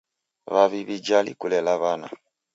W'avi 0.53 0.79
w'ijali 0.87 1.31
kulela 1.39 1.73
w'ana. 1.81 2.07